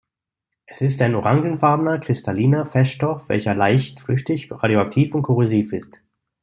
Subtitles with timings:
[0.65, 6.01] Es ist ein orangefarbener kristalliner Feststoff, welcher leicht flüchtig, radioaktiv und korrosiv ist.